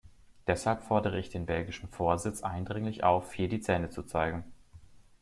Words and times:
Deshalb 0.47 0.81
fordere 0.81 1.19
ich 1.19 1.29
den 1.29 1.45
belgischen 1.45 1.87
Vorsitz 1.87 2.41
eindringlich 2.41 3.03
auf, 3.03 3.33
hier 3.33 3.47
die 3.47 3.59
Zähne 3.61 3.91
zu 3.91 4.01
zeigen. 4.01 4.43